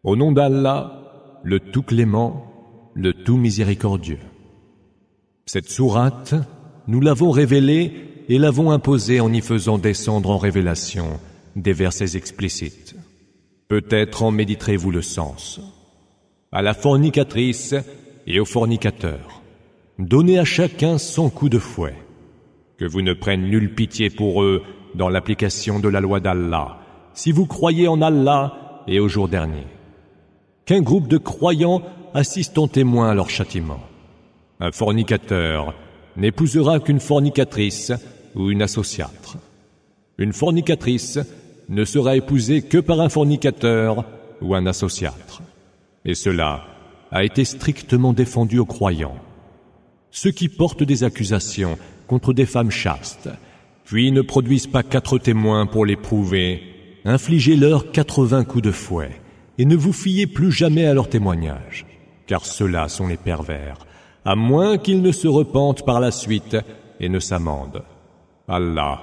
Au 0.04 0.16
nom 0.16 0.32
d'Allah, 0.32 1.40
le 1.42 1.60
tout 1.60 1.82
clément, 1.82 2.92
le 2.94 3.12
tout 3.14 3.38
miséricordieux. 3.38 4.20
Cette 5.48 5.68
sourate, 5.68 6.36
nous 6.86 7.02
l'avons 7.02 7.32
révélée 7.32 8.24
et 8.30 8.38
l'avons 8.38 8.70
imposée 8.70 9.20
en 9.20 9.34
y 9.34 9.42
faisant 9.42 9.80
descendre 9.80 10.30
en 10.30 10.38
révélation 10.38 11.20
des 11.56 11.74
versets 11.74 12.16
explicites. 12.16 12.96
Peut-être 13.68 14.22
en 14.22 14.30
méditerez-vous 14.30 14.92
le 14.92 15.02
sens. 15.02 15.60
À 16.52 16.62
la 16.62 16.76
fornicatrice 16.76 17.74
et 18.28 18.40
au 18.40 18.46
fornicateur, 18.46 19.39
donnez 20.00 20.40
à 20.40 20.46
chacun 20.46 20.98
son 20.98 21.30
coup 21.30 21.50
de 21.50 21.60
fouet 21.60 21.96
que 22.78 22.86
vous 22.86 23.02
ne 23.02 23.14
prenne 23.14 23.50
nulle 23.50 23.76
pitié 23.76 24.10
pour 24.10 24.42
eux 24.42 24.64
dans 24.96 25.10
l'application 25.10 25.80
de 25.80 25.90
la 25.90 26.00
loi 26.00 26.22
d'Allah, 26.22 26.80
si 27.14 27.34
vous 27.34 27.46
croyez 27.46 27.90
en 27.90 28.02
Allah 28.02 28.84
et 28.88 29.02
au 29.02 29.10
jour 29.10 29.28
dernier. 29.28 29.68
Qu'un 30.66 30.82
groupe 30.82 31.10
de 31.10 31.18
croyants 31.18 31.82
assiste 32.14 32.58
en 32.58 32.70
témoin 32.70 33.10
à 33.10 33.14
leur 33.14 33.30
châtiment. 33.30 33.82
Un 34.62 34.72
fornicateur 34.72 35.74
n'épousera 36.16 36.80
qu'une 36.80 37.02
fornicatrice 37.02 37.92
ou 38.36 38.50
une 38.50 38.62
associatre. 38.62 39.38
Une 40.18 40.34
fornicatrice 40.34 41.20
ne 41.68 41.84
sera 41.84 42.16
épousée 42.16 42.62
que 42.62 42.78
par 42.78 43.02
un 43.02 43.10
fornicateur 43.10 44.06
ou 44.42 44.56
un 44.56 44.66
associatre. 44.66 45.42
Et 46.06 46.16
cela 46.16 46.66
a 47.12 47.26
été 47.26 47.44
strictement 47.44 48.14
défendu 48.14 48.60
aux 48.60 48.66
croyants. 48.66 49.18
Ceux 50.12 50.32
qui 50.32 50.50
portent 50.50 50.84
des 50.84 51.04
accusations 51.04 51.78
contre 52.08 52.34
des 52.34 52.46
femmes 52.46 52.72
chastes, 52.72 53.30
puis 53.86 54.12
ne 54.12 54.22
produisent 54.22 54.68
pas 54.68 54.84
quatre 54.84 55.18
témoins 55.18 55.66
pour 55.66 55.86
les 55.86 55.96
prouver, 55.96 56.62
infligez-leur 57.06 57.92
quatre-vingts 57.92 58.44
coups 58.44 58.64
de 58.64 58.72
fouet, 58.72 59.12
et 59.58 59.66
ne 59.66 59.76
vous 59.76 59.94
fiez 59.94 60.28
plus 60.28 60.52
jamais 60.52 60.86
à 60.86 60.94
leurs 60.94 61.10
témoignages, 61.10 61.86
car 62.28 62.46
ceux-là 62.46 62.88
sont 62.88 63.08
les 63.08 63.18
pervers, 63.18 63.78
à 64.26 64.36
moins 64.36 64.78
qu'ils 64.78 65.02
ne 65.02 65.12
se 65.12 65.28
repentent 65.28 65.86
par 65.86 66.00
la 66.00 66.12
suite 66.12 66.58
et 67.00 67.10
ne 67.10 67.20
s'amendent. 67.20 67.84
Allah 68.48 69.02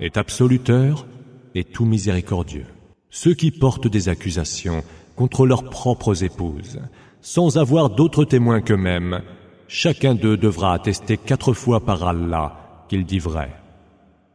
est 0.00 0.16
absoluteur 0.16 1.06
et 1.54 1.64
tout 1.64 1.84
miséricordieux. 1.84 2.66
Ceux 3.10 3.34
qui 3.34 3.50
portent 3.50 3.88
des 3.88 4.08
accusations 4.08 4.82
contre 5.16 5.46
leurs 5.46 5.64
propres 5.64 6.24
épouses, 6.24 6.80
sans 7.20 7.56
avoir 7.56 7.90
d'autres 7.90 8.24
témoins 8.24 8.60
qu'eux-mêmes, 8.60 9.22
chacun 9.68 10.14
d'eux 10.14 10.36
devra 10.36 10.74
attester 10.74 11.16
quatre 11.16 11.52
fois 11.52 11.80
par 11.84 12.06
Allah 12.06 12.84
qu'il 12.88 13.04
dit 13.04 13.18
vrai. 13.18 13.50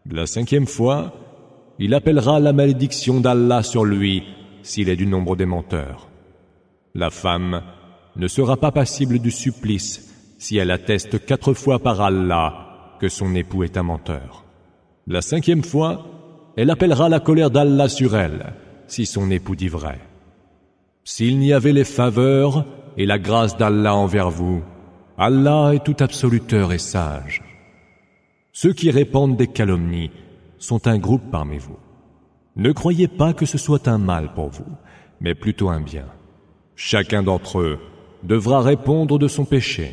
La 0.09 0.25
cinquième 0.25 0.67
fois, 0.67 1.13
il 1.79 1.93
appellera 1.93 2.39
la 2.39 2.53
malédiction 2.53 3.19
d'Allah 3.19 3.63
sur 3.63 3.85
lui 3.85 4.23
s'il 4.63 4.89
est 4.89 4.95
du 4.95 5.07
nombre 5.07 5.35
des 5.35 5.45
menteurs. 5.45 6.09
La 6.93 7.09
femme 7.09 7.61
ne 8.15 8.27
sera 8.27 8.57
pas 8.57 8.71
passible 8.71 9.19
du 9.19 9.31
supplice 9.31 10.09
si 10.37 10.57
elle 10.57 10.71
atteste 10.71 11.25
quatre 11.25 11.53
fois 11.53 11.79
par 11.79 12.01
Allah 12.01 12.97
que 12.99 13.09
son 13.09 13.33
époux 13.35 13.63
est 13.63 13.77
un 13.77 13.83
menteur. 13.83 14.43
La 15.07 15.21
cinquième 15.21 15.63
fois, 15.63 16.05
elle 16.57 16.69
appellera 16.69 17.09
la 17.09 17.19
colère 17.19 17.49
d'Allah 17.51 17.89
sur 17.89 18.15
elle 18.15 18.53
si 18.87 19.05
son 19.05 19.31
époux 19.31 19.55
dit 19.55 19.69
vrai. 19.69 19.99
S'il 21.03 21.39
n'y 21.39 21.53
avait 21.53 21.73
les 21.73 21.85
faveurs 21.85 22.65
et 22.97 23.05
la 23.05 23.17
grâce 23.17 23.57
d'Allah 23.57 23.95
envers 23.95 24.29
vous, 24.29 24.61
Allah 25.23 25.73
est 25.75 25.83
tout 25.83 25.97
absoluteur 25.99 26.73
et 26.73 26.79
sage. 26.79 27.43
Ceux 28.53 28.73
qui 28.73 28.89
répandent 28.89 29.37
des 29.37 29.45
calomnies 29.45 30.09
sont 30.57 30.87
un 30.87 30.97
groupe 30.97 31.29
parmi 31.31 31.59
vous. 31.59 31.77
Ne 32.55 32.71
croyez 32.71 33.07
pas 33.07 33.31
que 33.31 33.45
ce 33.45 33.59
soit 33.59 33.87
un 33.87 33.99
mal 33.99 34.33
pour 34.33 34.49
vous, 34.49 34.65
mais 35.19 35.35
plutôt 35.35 35.69
un 35.69 35.79
bien. 35.79 36.07
Chacun 36.75 37.21
d'entre 37.21 37.59
eux 37.59 37.77
devra 38.23 38.61
répondre 38.61 39.19
de 39.19 39.27
son 39.27 39.45
péché, 39.45 39.91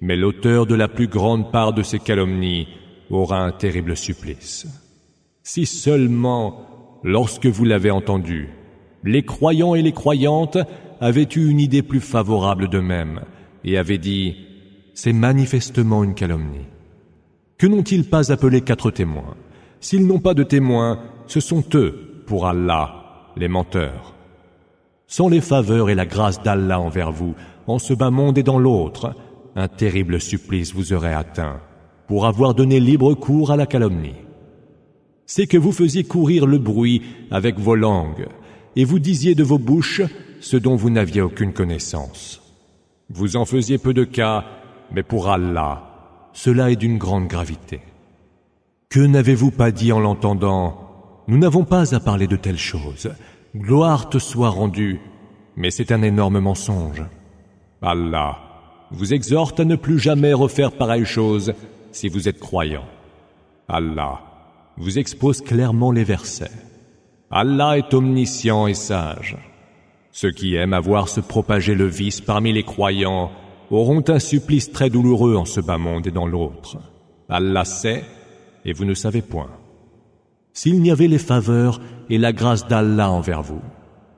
mais 0.00 0.16
l'auteur 0.16 0.64
de 0.64 0.74
la 0.74 0.88
plus 0.88 1.08
grande 1.08 1.52
part 1.52 1.74
de 1.74 1.82
ces 1.82 1.98
calomnies 1.98 2.68
aura 3.10 3.40
un 3.40 3.52
terrible 3.52 3.98
supplice. 3.98 4.66
Si 5.42 5.66
seulement, 5.66 7.00
lorsque 7.04 7.44
vous 7.44 7.66
l'avez 7.66 7.90
entendu, 7.90 8.48
les 9.04 9.26
croyants 9.26 9.74
et 9.74 9.82
les 9.82 9.92
croyantes 9.92 10.56
avaient 11.02 11.28
eu 11.36 11.50
une 11.50 11.60
idée 11.60 11.82
plus 11.82 12.00
favorable 12.00 12.70
d'eux-mêmes 12.70 13.20
et 13.64 13.78
avaient 13.78 13.98
dit 13.98 14.36
c'est 14.94 15.12
manifestement 15.12 16.02
une 16.02 16.14
calomnie. 16.14 16.66
Que 17.56 17.66
n'ont-ils 17.66 18.08
pas 18.08 18.32
appelé 18.32 18.62
quatre 18.62 18.90
témoins? 18.90 19.36
S'ils 19.80 20.06
n'ont 20.06 20.18
pas 20.18 20.34
de 20.34 20.42
témoins, 20.42 21.00
ce 21.26 21.40
sont 21.40 21.64
eux, 21.74 22.22
pour 22.26 22.46
Allah, 22.46 23.30
les 23.36 23.48
menteurs. 23.48 24.14
Sans 25.06 25.28
les 25.28 25.40
faveurs 25.40 25.88
et 25.88 25.94
la 25.94 26.04
grâce 26.04 26.42
d'Allah 26.42 26.80
envers 26.80 27.12
vous, 27.12 27.34
en 27.66 27.78
ce 27.78 27.94
bas 27.94 28.10
monde 28.10 28.38
et 28.38 28.42
dans 28.42 28.58
l'autre, 28.58 29.14
un 29.54 29.68
terrible 29.68 30.20
supplice 30.20 30.74
vous 30.74 30.92
aurait 30.92 31.14
atteint, 31.14 31.60
pour 32.08 32.26
avoir 32.26 32.54
donné 32.54 32.80
libre 32.80 33.14
cours 33.14 33.50
à 33.50 33.56
la 33.56 33.66
calomnie. 33.66 34.16
C'est 35.26 35.46
que 35.46 35.58
vous 35.58 35.72
faisiez 35.72 36.04
courir 36.04 36.46
le 36.46 36.58
bruit 36.58 37.02
avec 37.30 37.58
vos 37.58 37.76
langues, 37.76 38.26
et 38.74 38.84
vous 38.84 38.98
disiez 38.98 39.34
de 39.34 39.44
vos 39.44 39.58
bouches 39.58 40.02
ce 40.40 40.56
dont 40.56 40.76
vous 40.76 40.90
n'aviez 40.90 41.20
aucune 41.20 41.52
connaissance. 41.52 42.47
Vous 43.10 43.36
en 43.36 43.44
faisiez 43.44 43.78
peu 43.78 43.94
de 43.94 44.04
cas, 44.04 44.44
mais 44.92 45.02
pour 45.02 45.28
Allah, 45.28 46.30
cela 46.32 46.70
est 46.70 46.76
d'une 46.76 46.98
grande 46.98 47.26
gravité. 47.26 47.80
Que 48.90 49.00
n'avez-vous 49.00 49.50
pas 49.50 49.70
dit 49.70 49.92
en 49.92 50.00
l'entendant 50.00 51.24
Nous 51.26 51.38
n'avons 51.38 51.64
pas 51.64 51.94
à 51.94 52.00
parler 52.00 52.26
de 52.26 52.36
telles 52.36 52.58
choses. 52.58 53.10
Gloire 53.56 54.10
te 54.10 54.18
soit 54.18 54.50
rendue, 54.50 55.00
mais 55.56 55.70
c'est 55.70 55.90
un 55.90 56.02
énorme 56.02 56.40
mensonge. 56.40 57.02
Allah 57.80 58.38
vous 58.90 59.12
exhorte 59.12 59.60
à 59.60 59.64
ne 59.64 59.76
plus 59.76 59.98
jamais 59.98 60.32
refaire 60.32 60.72
pareille 60.72 61.04
chose 61.04 61.52
si 61.92 62.08
vous 62.08 62.28
êtes 62.28 62.40
croyant. 62.40 62.84
Allah 63.68 64.20
vous 64.76 64.98
expose 64.98 65.40
clairement 65.40 65.92
les 65.92 66.04
versets. 66.04 66.50
Allah 67.30 67.78
est 67.78 67.92
omniscient 67.92 68.66
et 68.66 68.74
sage. 68.74 69.36
Ceux 70.20 70.32
qui 70.32 70.56
aiment 70.56 70.72
à 70.72 70.80
voir 70.80 71.08
se 71.08 71.20
propager 71.20 71.76
le 71.76 71.86
vice 71.86 72.20
parmi 72.20 72.52
les 72.52 72.64
croyants 72.64 73.30
auront 73.70 74.02
un 74.08 74.18
supplice 74.18 74.72
très 74.72 74.90
douloureux 74.90 75.36
en 75.36 75.44
ce 75.44 75.60
bas 75.60 75.78
monde 75.78 76.08
et 76.08 76.10
dans 76.10 76.26
l'autre. 76.26 76.78
Allah 77.28 77.64
sait 77.64 78.02
et 78.64 78.72
vous 78.72 78.84
ne 78.84 78.94
savez 78.94 79.22
point. 79.22 79.48
S'il 80.52 80.82
n'y 80.82 80.90
avait 80.90 81.06
les 81.06 81.18
faveurs 81.18 81.80
et 82.10 82.18
la 82.18 82.32
grâce 82.32 82.66
d'Allah 82.66 83.12
envers 83.12 83.42
vous, 83.42 83.62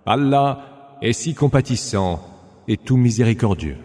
Allah 0.06 0.96
est 1.02 1.12
si 1.12 1.34
compatissant 1.34 2.18
et 2.66 2.78
tout 2.78 2.96
miséricordieux. 2.96 3.76